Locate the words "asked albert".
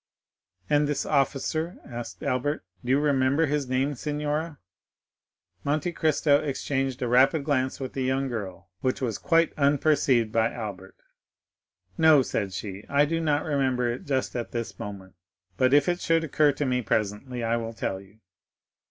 1.85-2.65